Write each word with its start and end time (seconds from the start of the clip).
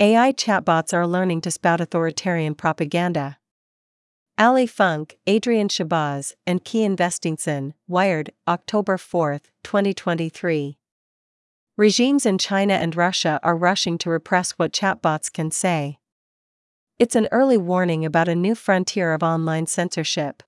AI 0.00 0.32
chatbots 0.32 0.94
are 0.94 1.08
learning 1.08 1.40
to 1.40 1.50
spout 1.50 1.80
authoritarian 1.80 2.54
propaganda. 2.54 3.36
Allie 4.38 4.64
Funk, 4.64 5.18
Adrian 5.26 5.66
Shahbaz, 5.66 6.34
and 6.46 6.64
Kian 6.64 6.94
Vesteinsson, 6.96 7.72
Wired, 7.88 8.30
October 8.46 8.96
4, 8.96 9.40
2023. 9.64 10.78
Regimes 11.76 12.24
in 12.24 12.38
China 12.38 12.74
and 12.74 12.94
Russia 12.94 13.40
are 13.42 13.56
rushing 13.56 13.98
to 13.98 14.08
repress 14.08 14.52
what 14.52 14.72
chatbots 14.72 15.32
can 15.32 15.50
say. 15.50 15.98
It's 17.00 17.16
an 17.16 17.26
early 17.32 17.56
warning 17.56 18.04
about 18.04 18.28
a 18.28 18.36
new 18.36 18.54
frontier 18.54 19.12
of 19.12 19.24
online 19.24 19.66
censorship. 19.66 20.44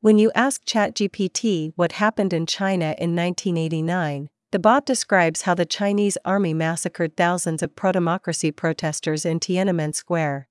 When 0.00 0.16
you 0.16 0.30
ask 0.36 0.64
ChatGPT 0.64 1.72
what 1.74 1.92
happened 1.92 2.32
in 2.32 2.46
China 2.46 2.94
in 2.98 3.16
1989, 3.16 4.28
the 4.54 4.60
bot 4.60 4.86
describes 4.86 5.42
how 5.42 5.52
the 5.52 5.66
Chinese 5.66 6.16
army 6.24 6.54
massacred 6.54 7.16
thousands 7.16 7.60
of 7.60 7.74
pro 7.74 7.90
democracy 7.90 8.52
protesters 8.52 9.26
in 9.26 9.40
Tiananmen 9.40 9.92
Square. 9.92 10.46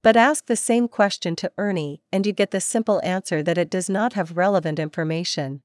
But 0.00 0.16
ask 0.16 0.46
the 0.46 0.54
same 0.54 0.86
question 0.86 1.34
to 1.34 1.50
Ernie, 1.58 2.02
and 2.12 2.24
you 2.24 2.32
get 2.32 2.52
the 2.52 2.60
simple 2.60 3.00
answer 3.02 3.42
that 3.42 3.58
it 3.58 3.68
does 3.68 3.90
not 3.90 4.12
have 4.12 4.36
relevant 4.36 4.78
information. 4.78 5.62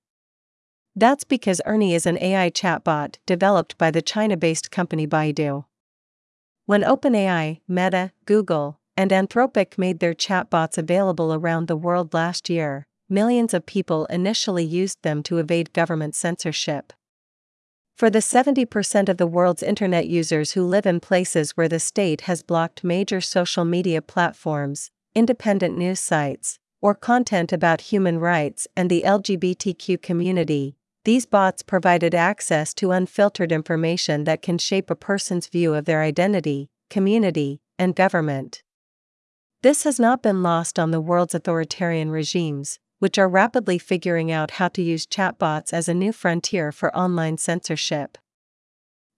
That's 0.95 1.23
because 1.23 1.61
Ernie 1.67 1.93
is 1.93 2.07
an 2.07 2.17
AI 2.19 2.49
chatbot 2.49 3.17
developed 3.27 3.77
by 3.77 3.91
the 3.91 4.01
China 4.01 4.37
based 4.37 4.71
company 4.71 5.05
Baidu. 5.05 5.65
When 6.65 6.81
OpenAI, 6.81 7.61
Meta, 7.67 8.11
Google, 8.25 8.79
and 8.97 9.11
Anthropic 9.11 9.77
made 9.77 9.99
their 9.99 10.15
chatbots 10.15 10.79
available 10.79 11.31
around 11.31 11.67
the 11.67 11.77
world 11.77 12.11
last 12.11 12.49
year, 12.49 12.87
millions 13.07 13.53
of 13.53 13.67
people 13.67 14.07
initially 14.07 14.65
used 14.65 15.03
them 15.03 15.21
to 15.21 15.37
evade 15.37 15.73
government 15.73 16.15
censorship. 16.15 16.91
For 17.95 18.09
the 18.09 18.19
70% 18.19 19.07
of 19.07 19.15
the 19.15 19.25
world's 19.25 19.63
internet 19.63 20.07
users 20.07 20.51
who 20.51 20.65
live 20.65 20.85
in 20.85 20.99
places 20.99 21.51
where 21.51 21.69
the 21.69 21.79
state 21.79 22.21
has 22.21 22.43
blocked 22.43 22.83
major 22.83 23.21
social 23.21 23.63
media 23.63 24.01
platforms, 24.01 24.91
independent 25.15 25.77
news 25.77 26.01
sites, 26.01 26.59
or 26.81 26.93
content 26.93 27.53
about 27.53 27.79
human 27.79 28.19
rights 28.19 28.67
and 28.75 28.89
the 28.89 29.03
LGBTQ 29.05 30.01
community, 30.01 30.75
these 31.05 31.25
bots 31.25 31.63
provided 31.63 32.13
access 32.13 32.73
to 32.73 32.91
unfiltered 32.91 33.53
information 33.53 34.25
that 34.25 34.41
can 34.41 34.57
shape 34.57 34.89
a 34.89 34.95
person's 34.95 35.47
view 35.47 35.73
of 35.73 35.85
their 35.85 36.01
identity, 36.01 36.67
community, 36.89 37.61
and 37.79 37.95
government. 37.95 38.61
This 39.63 39.83
has 39.85 40.01
not 40.01 40.21
been 40.21 40.43
lost 40.43 40.77
on 40.77 40.91
the 40.91 40.99
world's 40.99 41.33
authoritarian 41.33 42.11
regimes, 42.11 42.77
which 42.99 43.17
are 43.17 43.27
rapidly 43.27 43.77
figuring 43.77 44.31
out 44.31 44.51
how 44.51 44.67
to 44.69 44.81
use 44.81 45.05
chatbots 45.05 45.73
as 45.73 45.87
a 45.87 45.93
new 45.93 46.11
frontier 46.11 46.71
for 46.71 46.95
online 46.95 47.37
censorship. 47.37 48.17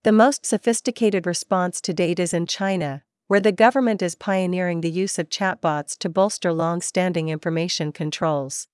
The 0.03 0.11
most 0.11 0.45
sophisticated 0.45 1.25
response 1.25 1.81
to 1.81 1.93
date 1.93 2.19
is 2.19 2.33
in 2.33 2.47
China, 2.47 3.03
where 3.27 3.39
the 3.39 3.51
government 3.51 4.01
is 4.01 4.15
pioneering 4.15 4.81
the 4.81 4.91
use 4.91 5.19
of 5.19 5.29
chatbots 5.29 5.97
to 5.97 6.09
bolster 6.09 6.53
long 6.53 6.81
standing 6.81 7.29
information 7.29 7.91
controls. 7.91 8.67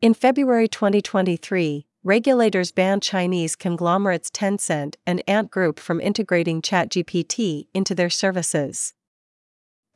In 0.00 0.14
February 0.14 0.66
2023, 0.66 1.86
regulators 2.02 2.72
banned 2.72 3.02
Chinese 3.02 3.54
conglomerates 3.54 4.30
Tencent 4.30 4.94
and 5.06 5.22
Ant 5.28 5.50
Group 5.50 5.78
from 5.78 6.00
integrating 6.00 6.62
ChatGPT 6.62 7.66
into 7.74 7.94
their 7.94 8.08
services. 8.08 8.94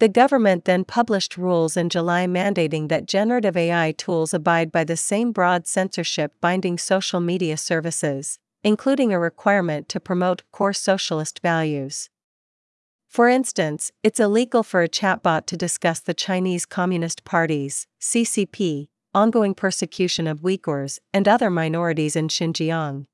The 0.05 0.09
government 0.11 0.67
then 0.67 0.85
published 0.85 1.39
rules 1.39 1.79
in 1.79 1.89
July 1.89 2.27
mandating 2.27 2.91
that 2.91 3.07
generative 3.07 3.57
AI 3.57 3.93
tools 3.93 4.35
abide 4.35 4.71
by 4.71 4.85
the 4.85 4.99
same 4.99 5.33
broad 5.33 5.67
censorship 5.67 6.35
binding 6.43 6.77
social 6.77 7.21
media 7.21 7.57
services, 7.57 8.39
including 8.63 9.15
a 9.15 9.19
requirement 9.19 9.89
to 9.89 10.01
promote 10.01 10.43
core 10.53 10.75
socialist 10.75 11.41
values. 11.41 12.11
For 13.09 13.31
instance, 13.31 13.93
it's 14.03 14.21
illegal 14.21 14.63
for 14.63 14.83
a 14.83 14.91
chatbot 14.91 15.47
to 15.47 15.57
discuss 15.57 16.01
the 16.01 16.13
Chinese 16.13 16.67
Communist 16.67 17.25
Party's 17.25 17.87
CCP 17.99 18.89
ongoing 19.15 19.55
persecution 19.55 20.27
of 20.27 20.41
Uyghurs 20.41 20.99
and 21.15 21.27
other 21.27 21.49
minorities 21.49 22.15
in 22.15 22.29
Xinjiang. 22.29 23.07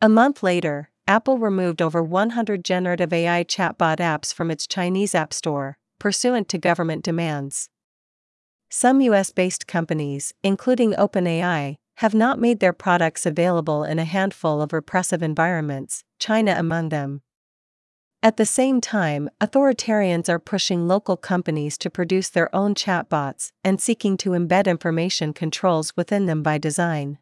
A 0.00 0.08
month 0.08 0.44
later, 0.44 0.90
Apple 1.08 1.38
removed 1.38 1.82
over 1.82 2.04
100 2.04 2.64
generative 2.64 3.12
AI 3.12 3.42
chatbot 3.42 3.96
apps 3.96 4.32
from 4.32 4.52
its 4.52 4.68
Chinese 4.68 5.12
App 5.12 5.34
Store, 5.34 5.76
pursuant 5.98 6.48
to 6.48 6.58
government 6.58 7.04
demands. 7.04 7.70
Some 8.70 9.00
US 9.00 9.30
based 9.30 9.66
companies, 9.66 10.34
including 10.42 10.92
OpenAI, 10.92 11.76
have 11.96 12.14
not 12.14 12.38
made 12.38 12.60
their 12.60 12.72
products 12.72 13.26
available 13.26 13.82
in 13.82 13.98
a 13.98 14.04
handful 14.04 14.62
of 14.62 14.72
repressive 14.72 15.22
environments, 15.22 16.04
China 16.18 16.54
among 16.56 16.90
them. 16.90 17.22
At 18.22 18.36
the 18.36 18.46
same 18.46 18.80
time, 18.80 19.30
authoritarians 19.40 20.28
are 20.28 20.40
pushing 20.40 20.88
local 20.88 21.16
companies 21.16 21.78
to 21.78 21.90
produce 21.90 22.28
their 22.28 22.54
own 22.54 22.74
chatbots 22.74 23.52
and 23.62 23.80
seeking 23.80 24.16
to 24.18 24.30
embed 24.30 24.66
information 24.66 25.32
controls 25.32 25.96
within 25.96 26.26
them 26.26 26.42
by 26.42 26.58
design. 26.58 27.18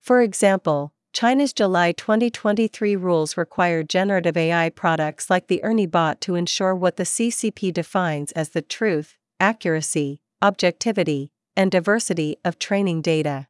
For 0.00 0.20
example, 0.20 0.92
China's 1.12 1.52
July 1.52 1.92
2023 1.92 2.96
rules 2.96 3.36
require 3.36 3.82
generative 3.82 4.34
AI 4.34 4.70
products 4.70 5.28
like 5.28 5.46
the 5.46 5.62
Ernie 5.62 5.86
bot 5.86 6.22
to 6.22 6.36
ensure 6.36 6.74
what 6.74 6.96
the 6.96 7.02
CCP 7.02 7.70
defines 7.70 8.32
as 8.32 8.50
the 8.50 8.62
truth, 8.62 9.18
accuracy, 9.38 10.22
objectivity, 10.40 11.30
and 11.54 11.70
diversity 11.70 12.38
of 12.46 12.58
training 12.58 13.02
data. 13.02 13.46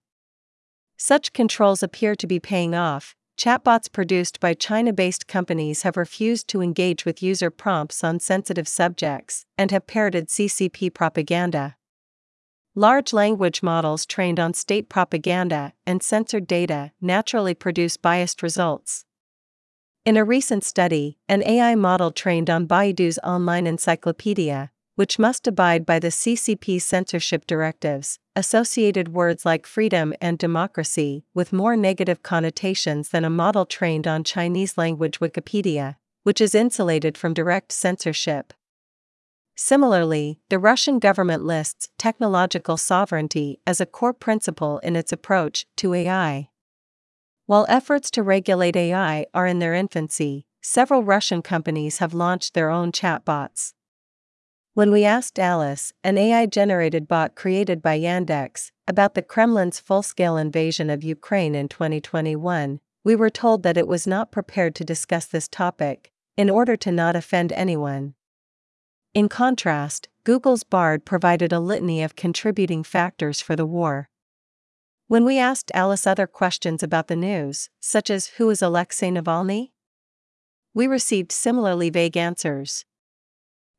Such 0.97 1.33
controls 1.33 1.85
appear 1.85 2.17
to 2.17 2.27
be 2.27 2.41
paying 2.41 2.75
off. 2.75 3.15
Chatbots 3.39 3.91
produced 3.91 4.41
by 4.41 4.55
China 4.55 4.93
based 4.93 5.29
companies 5.29 5.83
have 5.83 5.97
refused 5.97 6.49
to 6.49 6.63
engage 6.63 7.05
with 7.05 7.23
user 7.23 7.51
prompts 7.51 8.03
on 8.03 8.19
sensitive 8.19 8.67
subjects 8.67 9.47
and 9.57 9.71
have 9.71 9.87
parroted 9.87 10.29
CCP 10.29 10.93
propaganda. 10.93 11.77
Large 12.75 13.13
language 13.13 13.63
models 13.63 14.07
trained 14.07 14.41
on 14.41 14.55
state 14.55 14.89
propaganda 14.89 15.75
and 15.87 16.03
censored 16.03 16.47
data 16.47 16.93
naturally 17.03 17.53
produce 17.53 17.99
biased 17.99 18.43
results. 18.43 19.05
In 20.07 20.17
a 20.17 20.25
recent 20.25 20.65
study, 20.65 21.19
an 21.29 21.43
AI 21.45 21.75
model 21.75 22.11
trained 22.11 22.49
on 22.49 22.67
Baidu's 22.67 23.19
online 23.23 23.67
encyclopedia, 23.67 24.71
which 24.95 25.19
must 25.19 25.47
abide 25.47 25.85
by 25.85 25.99
the 25.99 26.09
CCP 26.09 26.81
censorship 26.81 27.47
directives, 27.47 28.19
associated 28.35 29.13
words 29.13 29.45
like 29.45 29.67
freedom 29.67 30.15
and 30.19 30.39
democracy 30.39 31.25
with 31.35 31.53
more 31.53 31.77
negative 31.77 32.23
connotations 32.23 33.11
than 33.11 33.25
a 33.25 33.31
model 33.31 33.67
trained 33.67 34.07
on 34.07 34.25
Chinese 34.25 34.79
language 34.79 35.21
Wikipedia, 35.21 35.97
which 36.23 36.41
is 36.41 36.55
insulated 36.55 37.19
from 37.19 37.35
direct 37.35 37.71
censorship. 37.71 38.55
Similarly, 39.55 40.41
the 40.49 40.59
Russian 40.59 40.99
government 40.99 41.45
lists 41.45 41.89
technological 41.99 42.77
sovereignty 42.77 43.61
as 43.67 43.81
a 43.81 43.87
core 43.87 44.15
principle 44.15 44.79
in 44.79 44.97
its 44.97 45.13
approach 45.13 45.67
to 45.77 45.95
AI. 45.95 46.49
While 47.47 47.67
efforts 47.69 48.11
to 48.13 48.23
regulate 48.23 48.77
AI 48.77 49.27
are 49.35 49.47
in 49.47 49.59
their 49.59 49.75
infancy, 49.75 50.47
several 50.63 51.03
Russian 51.03 51.43
companies 51.43 51.99
have 51.99 52.15
launched 52.15 52.55
their 52.55 52.71
own 52.71 52.93
chatbots. 52.93 53.75
When 54.75 54.91
we 54.91 55.05
asked 55.05 55.39
Alice, 55.39 55.93
an 56.03 56.17
AI 56.17 56.47
generated 56.47 57.07
bot 57.07 57.35
created 57.35 57.83
by 57.83 57.99
Yandex, 57.99 58.71
about 58.89 59.15
the 59.15 59.21
Kremlin's 59.21 59.79
full 59.79 60.03
scale 60.03 60.39
invasion 60.39 60.89
of 60.89 61.05
Ukraine 61.05 61.55
in 61.55 61.69
2021, 61.69 62.81
we 63.05 63.15
were 63.15 63.29
told 63.29 63.65
that 63.65 63.77
it 63.77 63.87
was 63.87 64.07
not 64.07 64.33
prepared 64.33 64.75
to 64.77 64.85
discuss 64.85 65.27
this 65.27 65.47
topic, 65.47 66.11
in 66.39 66.49
order 66.49 66.75
to 66.77 66.91
not 66.91 67.17
offend 67.17 67.53
anyone. 67.53 68.15
In 69.15 69.29
contrast, 69.29 70.09
Google's 70.25 70.65
Bard 70.65 71.05
provided 71.05 71.53
a 71.53 71.61
litany 71.61 72.03
of 72.03 72.17
contributing 72.17 72.83
factors 72.83 73.43
for 73.43 73.55
the 73.55 73.67
war. 73.67 74.09
When 75.07 75.27
we 75.27 75.39
asked 75.39 75.71
Alice 75.75 76.07
other 76.07 76.27
questions 76.27 76.83
about 76.83 77.09
the 77.09 77.17
news, 77.17 77.69
such 77.79 78.09
as 78.09 78.39
who 78.39 78.49
is 78.49 78.63
Alexei 78.63 79.11
Navalny, 79.11 79.73
we 80.73 80.87
received 80.87 81.31
similarly 81.31 81.91
vague 81.91 82.17
answers. 82.17 82.87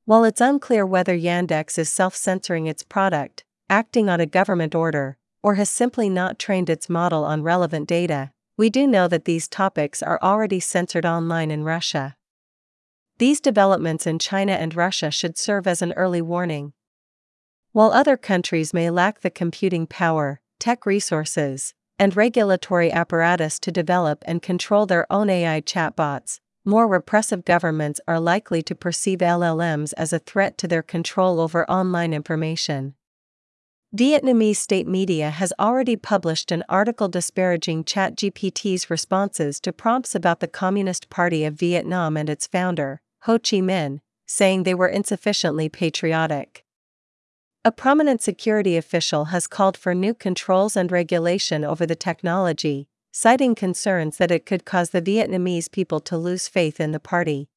While 0.06 0.24
it's 0.24 0.40
unclear 0.40 0.86
whether 0.86 1.18
Yandex 1.18 1.80
is 1.80 1.90
self 1.90 2.16
censoring 2.16 2.68
its 2.68 2.84
product, 2.84 3.44
acting 3.72 4.10
on 4.10 4.19
a 4.19 4.28
government 4.28 4.75
order, 4.75 5.18
or 5.42 5.56
has 5.56 5.69
simply 5.72 6.10
not 6.10 6.38
trained 6.38 6.69
its 6.69 6.90
model 6.90 7.24
on 7.24 7.42
relevant 7.42 7.88
data, 7.88 8.31
we 8.56 8.69
do 8.69 8.86
know 8.86 9.07
that 9.07 9.25
these 9.25 9.48
topics 9.48 10.04
are 10.04 10.19
already 10.22 10.60
censored 10.60 11.07
online 11.07 11.50
in 11.50 11.63
Russia. 11.63 12.16
These 13.19 13.42
developments 13.42 14.07
in 14.07 14.19
China 14.19 14.54
and 14.54 14.75
Russia 14.75 15.12
should 15.12 15.38
serve 15.38 15.68
as 15.68 15.81
an 15.81 15.94
early 15.94 16.21
warning. 16.21 16.74
While 17.71 17.92
other 17.92 18.18
countries 18.18 18.74
may 18.74 18.89
lack 18.89 19.21
the 19.21 19.30
computing 19.30 19.88
power, 19.88 20.42
tech 20.60 20.86
resources, 20.86 21.74
and 22.00 22.15
regulatory 22.15 22.92
apparatus 22.92 23.60
to 23.60 23.71
develop 23.71 24.24
and 24.25 24.42
control 24.42 24.86
their 24.86 25.06
own 25.12 25.30
AI 25.30 25.62
chatbots, 25.62 26.39
more 26.65 26.88
repressive 26.88 27.45
governments 27.45 28.00
are 28.07 28.19
likely 28.19 28.62
to 28.63 28.75
perceive 28.75 29.19
LLMs 29.19 29.94
as 29.98 30.13
a 30.13 30.19
threat 30.19 30.57
to 30.57 30.68
their 30.68 30.81
control 30.81 31.39
over 31.39 31.69
online 31.69 32.13
information. 32.13 32.95
Vietnamese 33.95 34.56
state 34.56 34.88
media 34.88 35.30
has 35.30 35.54
already 35.60 35.95
published 35.95 36.51
an 36.51 36.63
article 36.68 37.07
disparaging 37.07 37.84
ChatGPT's 37.84 38.90
responses 38.90 39.60
to 39.60 39.72
prompts 39.72 40.16
about 40.16 40.40
the 40.40 40.48
Communist 40.48 41.12
Party 41.12 41.45
of 41.45 41.54
Vietnam 41.54 42.18
and 42.18 42.28
its 42.28 42.48
founder, 42.48 43.01
Ho 43.25 43.34
Chi 43.34 43.57
Minh, 43.57 44.00
saying 44.25 44.63
they 44.63 44.74
were 44.74 44.88
insufficiently 44.88 45.69
patriotic. 45.69 46.66
A 47.63 47.72
prominent 47.72 48.24
security 48.24 48.78
official 48.78 49.25
has 49.25 49.45
called 49.45 49.78
for 49.78 49.94
new 49.94 50.16
controls 50.16 50.75
and 50.75 50.92
regulation 50.92 51.63
over 51.63 51.86
the 51.86 51.95
technology, 51.95 52.88
citing 53.12 53.54
concerns 53.54 54.18
that 54.18 54.31
it 54.31 54.48
could 54.48 54.66
cause 54.66 54.90
the 54.90 55.04
Vietnamese 55.04 55.72
people 55.72 56.00
to 56.00 56.18
lose 56.18 56.48
faith 56.48 56.80
in 56.80 56.94
the 56.94 57.00
party. 57.00 57.48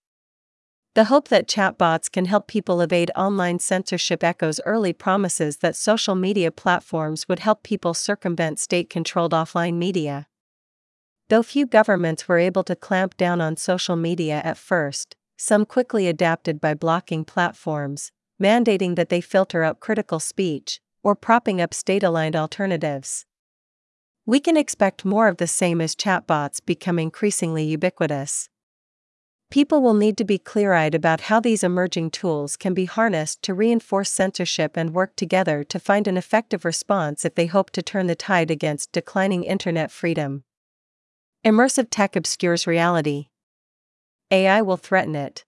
The 0.96 1.04
hope 1.04 1.28
that 1.28 1.46
chatbots 1.46 2.10
can 2.10 2.24
help 2.24 2.46
people 2.46 2.80
evade 2.80 3.10
online 3.14 3.58
censorship 3.58 4.24
echoes 4.24 4.62
early 4.64 4.94
promises 4.94 5.58
that 5.58 5.76
social 5.76 6.14
media 6.14 6.50
platforms 6.50 7.28
would 7.28 7.40
help 7.40 7.62
people 7.62 7.92
circumvent 7.92 8.58
state 8.58 8.88
controlled 8.88 9.32
offline 9.32 9.74
media. 9.74 10.26
Though 11.28 11.42
few 11.42 11.66
governments 11.66 12.26
were 12.26 12.38
able 12.38 12.64
to 12.64 12.74
clamp 12.74 13.18
down 13.18 13.42
on 13.42 13.58
social 13.58 13.94
media 13.94 14.40
at 14.42 14.56
first, 14.56 15.16
some 15.36 15.66
quickly 15.66 16.08
adapted 16.08 16.62
by 16.62 16.72
blocking 16.72 17.26
platforms, 17.26 18.10
mandating 18.42 18.96
that 18.96 19.10
they 19.10 19.20
filter 19.20 19.62
out 19.62 19.80
critical 19.80 20.18
speech, 20.18 20.80
or 21.02 21.14
propping 21.14 21.60
up 21.60 21.74
state 21.74 22.02
aligned 22.04 22.34
alternatives. 22.34 23.26
We 24.24 24.40
can 24.40 24.56
expect 24.56 25.04
more 25.04 25.28
of 25.28 25.36
the 25.36 25.46
same 25.46 25.82
as 25.82 25.94
chatbots 25.94 26.64
become 26.64 26.98
increasingly 26.98 27.64
ubiquitous. 27.64 28.48
People 29.50 29.80
will 29.80 29.94
need 29.94 30.16
to 30.18 30.24
be 30.24 30.38
clear 30.38 30.72
eyed 30.72 30.94
about 30.94 31.22
how 31.22 31.38
these 31.38 31.62
emerging 31.62 32.10
tools 32.10 32.56
can 32.56 32.74
be 32.74 32.84
harnessed 32.86 33.42
to 33.42 33.54
reinforce 33.54 34.10
censorship 34.10 34.76
and 34.76 34.92
work 34.92 35.14
together 35.14 35.62
to 35.64 35.78
find 35.78 36.08
an 36.08 36.16
effective 36.16 36.64
response 36.64 37.24
if 37.24 37.36
they 37.36 37.46
hope 37.46 37.70
to 37.70 37.82
turn 37.82 38.08
the 38.08 38.16
tide 38.16 38.50
against 38.50 38.92
declining 38.92 39.44
internet 39.44 39.92
freedom. 39.92 40.42
Immersive 41.44 41.86
tech 41.90 42.16
obscures 42.16 42.66
reality. 42.66 43.28
AI 44.32 44.62
will 44.62 44.76
threaten 44.76 45.14
it. 45.14 45.44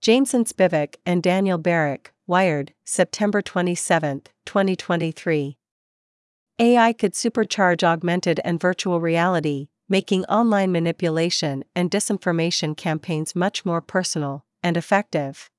Jameson 0.00 0.44
Spivak 0.44 0.96
and 1.04 1.22
Daniel 1.22 1.58
Berrick, 1.58 2.12
Wired, 2.26 2.72
September 2.86 3.42
27, 3.42 4.22
2023. 4.46 5.58
AI 6.58 6.92
could 6.94 7.12
supercharge 7.12 7.82
augmented 7.82 8.40
and 8.44 8.60
virtual 8.60 9.00
reality, 9.00 9.68
making 9.88 10.24
online 10.24 10.72
manipulation 10.72 11.64
and 11.74 11.90
disinformation 11.90 12.76
campaigns 12.76 13.34
much 13.34 13.64
more 13.64 13.80
personal 13.80 14.44
and 14.62 14.76
effective. 14.76 15.50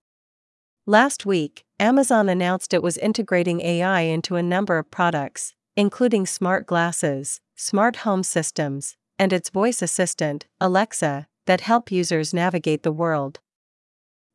Last 0.85 1.25
week, 1.25 1.65
Amazon 1.79 2.29
announced 2.29 2.73
it 2.73 2.83
was 2.83 2.97
integrating 2.97 3.61
AI 3.61 4.01
into 4.01 4.35
a 4.35 4.43
number 4.43 4.77
of 4.77 4.91
products, 4.91 5.53
including 5.75 6.25
smart 6.25 6.65
glasses, 6.65 7.41
smart 7.55 7.97
home 7.97 8.23
systems, 8.23 8.95
and 9.17 9.33
its 9.33 9.49
voice 9.49 9.81
assistant, 9.81 10.45
Alexa, 10.61 11.27
that 11.45 11.61
help 11.61 11.91
users 11.91 12.33
navigate 12.33 12.83
the 12.83 12.91
world. 12.91 13.39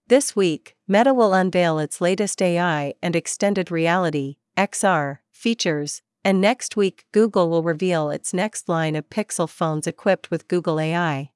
This 0.06 0.34
week, 0.34 0.75
Meta 0.88 1.14
will 1.14 1.34
unveil 1.34 1.78
its 1.78 2.00
latest 2.00 2.42
AI 2.42 2.94
and 3.02 3.14
extended 3.14 3.70
reality 3.70 4.37
XR 4.56 5.19
features 5.31 6.02
and 6.25 6.40
next 6.40 6.76
week 6.76 7.05
Google 7.12 7.49
will 7.49 7.62
reveal 7.62 8.11
its 8.11 8.34
next 8.34 8.69
line 8.69 8.96
of 8.96 9.08
Pixel 9.08 9.49
phones 9.49 9.87
equipped 9.87 10.31
with 10.31 10.49
Google 10.49 10.78
AI. 10.78 11.31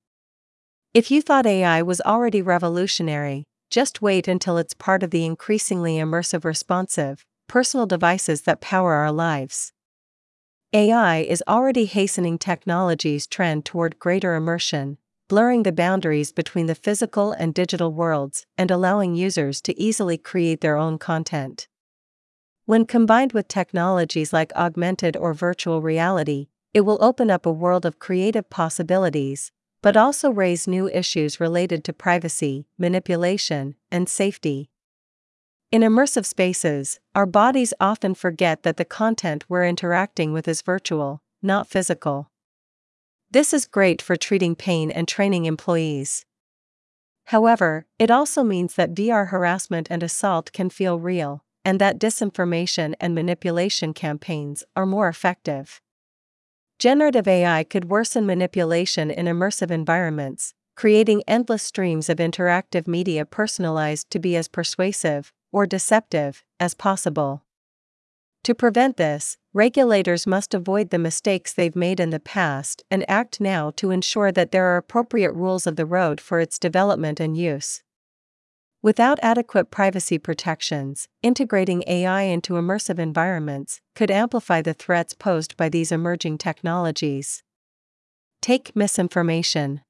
If 0.92 1.10
you 1.10 1.22
thought 1.22 1.46
AI 1.46 1.82
was 1.82 2.00
already 2.02 2.42
revolutionary, 2.42 3.44
just 3.70 4.02
wait 4.02 4.28
until 4.28 4.58
it's 4.58 4.74
part 4.74 5.02
of 5.02 5.10
the 5.10 5.24
increasingly 5.24 5.96
immersive 5.96 6.44
responsive, 6.44 7.24
personal 7.48 7.86
devices 7.86 8.42
that 8.42 8.60
power 8.60 8.94
our 8.94 9.10
lives. 9.10 9.72
AI 10.72 11.18
is 11.18 11.42
already 11.48 11.86
hastening 11.86 12.38
technology's 12.38 13.26
trend 13.26 13.64
toward 13.64 13.98
greater 13.98 14.34
immersion, 14.34 14.98
blurring 15.28 15.62
the 15.62 15.72
boundaries 15.72 16.32
between 16.32 16.66
the 16.66 16.74
physical 16.74 17.32
and 17.32 17.54
digital 17.54 17.92
worlds 17.92 18.46
and 18.58 18.70
allowing 18.70 19.14
users 19.14 19.60
to 19.62 19.80
easily 19.80 20.18
create 20.18 20.60
their 20.60 20.76
own 20.76 20.98
content. 20.98 21.68
When 22.66 22.86
combined 22.86 23.34
with 23.34 23.46
technologies 23.46 24.32
like 24.32 24.50
augmented 24.56 25.18
or 25.18 25.34
virtual 25.34 25.82
reality, 25.82 26.46
it 26.72 26.80
will 26.80 26.96
open 27.02 27.30
up 27.30 27.44
a 27.44 27.52
world 27.52 27.84
of 27.84 27.98
creative 27.98 28.48
possibilities, 28.48 29.52
but 29.82 29.98
also 29.98 30.30
raise 30.30 30.66
new 30.66 30.88
issues 30.88 31.38
related 31.38 31.84
to 31.84 31.92
privacy, 31.92 32.66
manipulation, 32.78 33.74
and 33.90 34.08
safety. 34.08 34.70
In 35.70 35.82
immersive 35.82 36.24
spaces, 36.24 37.00
our 37.14 37.26
bodies 37.26 37.74
often 37.80 38.14
forget 38.14 38.62
that 38.62 38.78
the 38.78 38.86
content 38.86 39.44
we're 39.46 39.66
interacting 39.66 40.32
with 40.32 40.48
is 40.48 40.62
virtual, 40.62 41.20
not 41.42 41.68
physical. 41.68 42.30
This 43.30 43.52
is 43.52 43.66
great 43.66 44.00
for 44.00 44.16
treating 44.16 44.54
pain 44.54 44.90
and 44.90 45.06
training 45.06 45.44
employees. 45.44 46.24
However, 47.24 47.84
it 47.98 48.10
also 48.10 48.42
means 48.42 48.74
that 48.76 48.94
VR 48.94 49.28
harassment 49.28 49.88
and 49.90 50.02
assault 50.02 50.50
can 50.52 50.70
feel 50.70 50.98
real 50.98 51.44
and 51.64 51.80
that 51.80 51.98
disinformation 51.98 52.94
and 53.00 53.14
manipulation 53.14 53.94
campaigns 53.94 54.64
are 54.76 54.86
more 54.86 55.08
effective. 55.08 55.80
Generative 56.78 57.26
AI 57.26 57.64
could 57.64 57.88
worsen 57.90 58.26
manipulation 58.26 59.10
in 59.10 59.26
immersive 59.26 59.70
environments, 59.70 60.54
creating 60.76 61.22
endless 61.26 61.62
streams 61.62 62.08
of 62.08 62.18
interactive 62.18 62.86
media 62.86 63.24
personalized 63.24 64.10
to 64.10 64.18
be 64.18 64.36
as 64.36 64.48
persuasive 64.48 65.32
or 65.52 65.66
deceptive 65.66 66.44
as 66.58 66.74
possible. 66.74 67.44
To 68.42 68.54
prevent 68.54 68.98
this, 68.98 69.38
regulators 69.54 70.26
must 70.26 70.52
avoid 70.52 70.90
the 70.90 70.98
mistakes 70.98 71.52
they've 71.52 71.74
made 71.74 71.98
in 71.98 72.10
the 72.10 72.20
past 72.20 72.84
and 72.90 73.08
act 73.08 73.40
now 73.40 73.70
to 73.76 73.90
ensure 73.90 74.30
that 74.32 74.52
there 74.52 74.66
are 74.66 74.76
appropriate 74.76 75.32
rules 75.32 75.66
of 75.66 75.76
the 75.76 75.86
road 75.86 76.20
for 76.20 76.40
its 76.40 76.58
development 76.58 77.20
and 77.20 77.38
use. 77.38 77.82
Without 78.84 79.18
adequate 79.22 79.70
privacy 79.70 80.18
protections, 80.18 81.08
integrating 81.22 81.82
AI 81.86 82.24
into 82.24 82.52
immersive 82.52 82.98
environments 82.98 83.80
could 83.94 84.10
amplify 84.10 84.60
the 84.60 84.74
threats 84.74 85.14
posed 85.14 85.56
by 85.56 85.70
these 85.70 85.90
emerging 85.90 86.36
technologies. 86.36 87.42
Take 88.42 88.76
misinformation. 88.76 89.80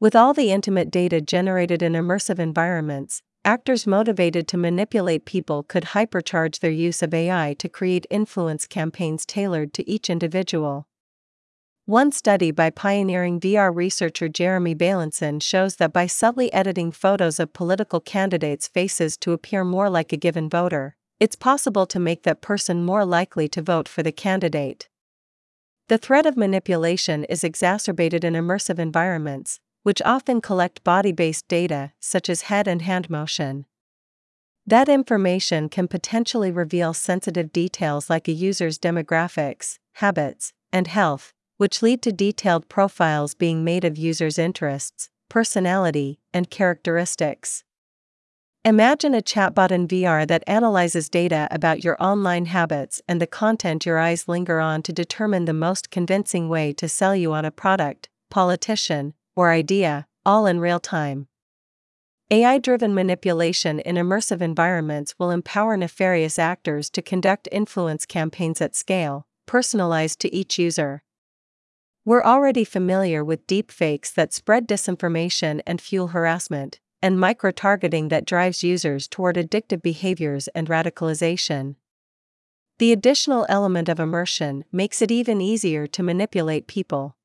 With 0.00 0.14
all 0.14 0.34
the 0.34 0.52
intimate 0.52 0.90
data 0.90 1.22
generated 1.22 1.80
in 1.80 1.94
immersive 1.94 2.38
environments, 2.38 3.22
actors 3.42 3.86
motivated 3.86 4.46
to 4.48 4.58
manipulate 4.58 5.24
people 5.24 5.62
could 5.62 5.84
hypercharge 5.96 6.58
their 6.58 6.70
use 6.70 7.02
of 7.02 7.14
AI 7.14 7.56
to 7.58 7.70
create 7.70 8.06
influence 8.10 8.66
campaigns 8.66 9.24
tailored 9.24 9.72
to 9.72 9.90
each 9.90 10.10
individual. 10.10 10.86
One 11.86 12.12
study 12.12 12.50
by 12.50 12.70
pioneering 12.70 13.38
VR 13.38 13.70
researcher 13.74 14.26
Jeremy 14.26 14.74
Bailenson 14.74 15.42
shows 15.42 15.76
that 15.76 15.92
by 15.92 16.06
subtly 16.06 16.50
editing 16.50 16.90
photos 16.90 17.38
of 17.38 17.52
political 17.52 18.00
candidates' 18.00 18.68
faces 18.68 19.18
to 19.18 19.32
appear 19.32 19.64
more 19.64 19.90
like 19.90 20.10
a 20.10 20.16
given 20.16 20.48
voter, 20.48 20.96
it's 21.20 21.36
possible 21.36 21.84
to 21.84 22.00
make 22.00 22.22
that 22.22 22.40
person 22.40 22.86
more 22.86 23.04
likely 23.04 23.48
to 23.48 23.60
vote 23.60 23.86
for 23.86 24.02
the 24.02 24.12
candidate. 24.12 24.88
The 25.88 25.98
threat 25.98 26.24
of 26.24 26.38
manipulation 26.38 27.24
is 27.24 27.44
exacerbated 27.44 28.24
in 28.24 28.32
immersive 28.32 28.78
environments, 28.78 29.60
which 29.82 30.00
often 30.06 30.40
collect 30.40 30.84
body 30.84 31.12
based 31.12 31.48
data, 31.48 31.92
such 32.00 32.30
as 32.30 32.48
head 32.48 32.66
and 32.66 32.80
hand 32.80 33.10
motion. 33.10 33.66
That 34.66 34.88
information 34.88 35.68
can 35.68 35.88
potentially 35.88 36.50
reveal 36.50 36.94
sensitive 36.94 37.52
details 37.52 38.08
like 38.08 38.26
a 38.26 38.32
user's 38.32 38.78
demographics, 38.78 39.78
habits, 39.96 40.54
and 40.72 40.86
health, 40.86 41.34
which 41.64 41.80
lead 41.80 42.02
to 42.02 42.12
detailed 42.12 42.68
profiles 42.68 43.32
being 43.32 43.64
made 43.64 43.86
of 43.86 43.96
users' 43.96 44.38
interests, 44.38 45.08
personality, 45.30 46.20
and 46.34 46.50
characteristics. 46.50 47.64
Imagine 48.66 49.14
a 49.14 49.22
chatbot 49.22 49.70
in 49.70 49.88
VR 49.88 50.28
that 50.28 50.44
analyzes 50.46 51.08
data 51.08 51.48
about 51.50 51.82
your 51.82 51.96
online 51.98 52.44
habits 52.44 53.00
and 53.08 53.18
the 53.18 53.26
content 53.26 53.86
your 53.86 53.98
eyes 53.98 54.28
linger 54.28 54.60
on 54.60 54.82
to 54.82 54.92
determine 54.92 55.46
the 55.46 55.54
most 55.54 55.90
convincing 55.90 56.50
way 56.50 56.74
to 56.74 56.86
sell 56.86 57.16
you 57.16 57.32
on 57.32 57.46
a 57.46 57.50
product, 57.50 58.10
politician, 58.28 59.14
or 59.34 59.50
idea, 59.50 60.06
all 60.26 60.44
in 60.44 60.60
real 60.60 60.80
time. 60.80 61.28
AI 62.30 62.58
driven 62.58 62.94
manipulation 62.94 63.80
in 63.80 63.96
immersive 63.96 64.42
environments 64.42 65.14
will 65.18 65.30
empower 65.30 65.78
nefarious 65.78 66.38
actors 66.38 66.90
to 66.90 67.00
conduct 67.00 67.48
influence 67.50 68.04
campaigns 68.04 68.60
at 68.60 68.76
scale, 68.76 69.26
personalized 69.46 70.20
to 70.20 70.30
each 70.30 70.58
user. 70.58 71.00
We're 72.06 72.22
already 72.22 72.64
familiar 72.64 73.24
with 73.24 73.46
deepfakes 73.46 74.12
that 74.12 74.34
spread 74.34 74.68
disinformation 74.68 75.62
and 75.66 75.80
fuel 75.80 76.08
harassment, 76.08 76.78
and 77.00 77.18
micro 77.18 77.50
targeting 77.50 78.08
that 78.08 78.26
drives 78.26 78.62
users 78.62 79.08
toward 79.08 79.36
addictive 79.36 79.80
behaviors 79.80 80.46
and 80.48 80.68
radicalization. 80.68 81.76
The 82.78 82.92
additional 82.92 83.46
element 83.48 83.88
of 83.88 83.98
immersion 83.98 84.66
makes 84.70 85.00
it 85.00 85.10
even 85.10 85.40
easier 85.40 85.86
to 85.86 86.02
manipulate 86.02 86.66
people. 86.66 87.16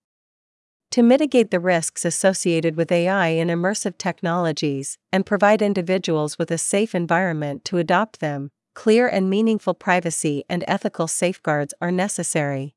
To 0.92 1.04
mitigate 1.04 1.52
the 1.52 1.60
risks 1.60 2.06
associated 2.06 2.78
with 2.78 2.90
AI 2.90 3.28
in 3.28 3.50
immersive 3.50 3.98
technologies 3.98 4.98
and 5.12 5.26
provide 5.26 5.62
individuals 5.62 6.40
with 6.40 6.52
a 6.52 6.58
safe 6.58 6.96
environment 6.96 7.66
to 7.66 7.80
adopt 7.80 8.22
them, 8.22 8.50
clear 8.76 9.10
and 9.10 9.30
meaningful 9.30 9.74
privacy 9.74 10.46
and 10.48 10.64
ethical 10.70 11.10
safeguards 11.10 11.74
are 11.82 11.92
necessary. 11.92 12.76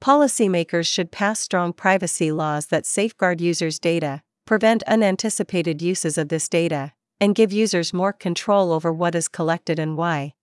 Policymakers 0.00 0.86
should 0.86 1.10
pass 1.10 1.40
strong 1.40 1.72
privacy 1.72 2.30
laws 2.30 2.66
that 2.66 2.86
safeguard 2.86 3.40
users' 3.40 3.78
data, 3.78 4.22
prevent 4.44 4.82
unanticipated 4.84 5.80
uses 5.80 6.18
of 6.18 6.28
this 6.28 6.48
data, 6.48 6.92
and 7.20 7.34
give 7.34 7.52
users 7.52 7.92
more 7.92 8.12
control 8.12 8.72
over 8.72 8.92
what 8.92 9.14
is 9.14 9.28
collected 9.28 9.78
and 9.78 9.96
why. 9.96 10.34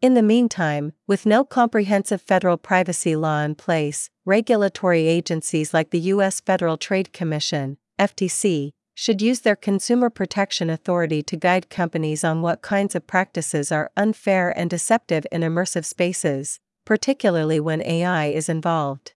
In 0.00 0.14
the 0.14 0.22
meantime, 0.22 0.94
with 1.06 1.26
no 1.26 1.44
comprehensive 1.44 2.20
federal 2.20 2.56
privacy 2.56 3.14
law 3.14 3.42
in 3.42 3.54
place, 3.54 4.10
regulatory 4.24 5.06
agencies 5.06 5.72
like 5.72 5.90
the 5.90 6.00
U.S. 6.00 6.40
Federal 6.40 6.76
Trade 6.76 7.12
Commission, 7.12 7.76
FTC, 8.00 8.72
should 8.94 9.22
use 9.22 9.40
their 9.40 9.56
Consumer 9.56 10.10
Protection 10.10 10.68
Authority 10.68 11.22
to 11.22 11.36
guide 11.36 11.70
companies 11.70 12.24
on 12.24 12.42
what 12.42 12.62
kinds 12.62 12.94
of 12.94 13.06
practices 13.06 13.70
are 13.70 13.90
unfair 13.96 14.56
and 14.58 14.68
deceptive 14.68 15.24
in 15.30 15.42
immersive 15.42 15.84
spaces, 15.84 16.58
particularly 16.84 17.60
when 17.60 17.82
AI 17.82 18.26
is 18.26 18.48
involved. 18.48 19.14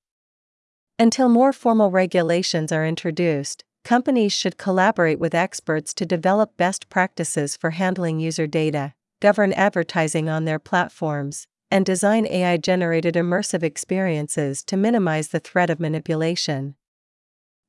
Until 0.99 1.29
more 1.29 1.53
formal 1.53 1.91
regulations 1.91 2.73
are 2.73 2.87
introduced, 2.87 3.65
companies 3.85 4.33
should 4.33 4.57
collaborate 4.57 5.19
with 5.19 5.35
experts 5.35 5.93
to 5.95 6.07
develop 6.07 6.57
best 6.57 6.89
practices 6.89 7.57
for 7.57 7.71
handling 7.71 8.19
user 8.19 8.47
data, 8.47 8.95
govern 9.21 9.53
advertising 9.53 10.29
on 10.29 10.45
their 10.45 10.59
platforms, 10.59 11.47
and 11.71 11.85
design 11.85 12.27
AI 12.27 12.57
generated 12.57 13.15
immersive 13.15 13.63
experiences 13.63 14.63
to 14.65 14.77
minimize 14.77 15.29
the 15.29 15.41
threat 15.41 15.69
of 15.69 15.81
manipulation. 15.81 16.77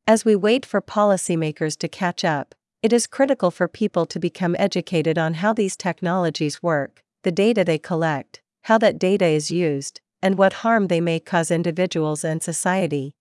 As 0.06 0.24
we 0.24 0.36
wait 0.36 0.66
for 0.66 0.82
policymakers 0.82 1.78
to 1.80 1.88
catch 1.88 2.24
up, 2.24 2.56
it 2.82 2.94
is 2.94 3.08
critical 3.08 3.52
for 3.52 3.68
people 3.68 4.06
to 4.06 4.20
become 4.20 4.56
educated 4.58 5.18
on 5.18 5.36
how 5.36 5.52
these 5.52 5.76
technologies 5.76 6.64
work, 6.64 7.04
the 7.24 7.32
data 7.32 7.64
they 7.66 7.78
collect, 7.78 8.42
how 8.68 8.78
that 8.78 9.00
data 9.00 9.26
is 9.26 9.50
used, 9.50 10.02
and 10.22 10.38
what 10.38 10.52
harm 10.62 10.88
they 10.88 11.00
may 11.00 11.22
cause 11.22 11.50
individuals 11.52 12.26
and 12.26 12.44
society. 12.44 13.16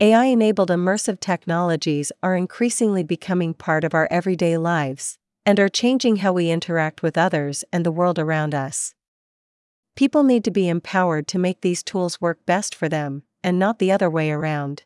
AI 0.00 0.24
enabled 0.24 0.70
immersive 0.70 1.20
technologies 1.20 2.10
are 2.20 2.34
increasingly 2.34 3.04
becoming 3.04 3.54
part 3.54 3.84
of 3.84 3.94
our 3.94 4.08
everyday 4.10 4.56
lives 4.56 5.18
and 5.46 5.60
are 5.60 5.68
changing 5.68 6.16
how 6.16 6.32
we 6.32 6.50
interact 6.50 7.00
with 7.00 7.16
others 7.16 7.62
and 7.72 7.86
the 7.86 7.92
world 7.92 8.18
around 8.18 8.52
us. 8.52 8.92
People 9.94 10.24
need 10.24 10.42
to 10.42 10.50
be 10.50 10.68
empowered 10.68 11.28
to 11.28 11.38
make 11.38 11.60
these 11.60 11.84
tools 11.84 12.20
work 12.20 12.44
best 12.44 12.74
for 12.74 12.88
them, 12.88 13.22
and 13.44 13.56
not 13.56 13.78
the 13.78 13.92
other 13.92 14.10
way 14.10 14.32
around. 14.32 14.82